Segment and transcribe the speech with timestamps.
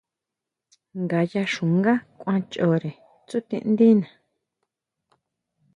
[1.01, 2.91] Ngayá xungá kuan choʼre
[3.27, 4.07] tsútindina.